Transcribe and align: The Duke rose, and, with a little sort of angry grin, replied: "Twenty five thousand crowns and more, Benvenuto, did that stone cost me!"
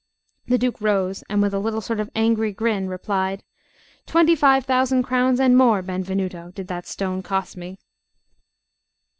The 0.47 0.57
Duke 0.57 0.81
rose, 0.81 1.23
and, 1.29 1.43
with 1.43 1.53
a 1.53 1.59
little 1.59 1.79
sort 1.79 1.99
of 1.99 2.09
angry 2.15 2.51
grin, 2.51 2.87
replied: 2.89 3.43
"Twenty 4.07 4.35
five 4.35 4.65
thousand 4.65 5.03
crowns 5.03 5.39
and 5.39 5.55
more, 5.55 5.83
Benvenuto, 5.83 6.49
did 6.55 6.65
that 6.69 6.87
stone 6.87 7.21
cost 7.21 7.55
me!" 7.55 7.77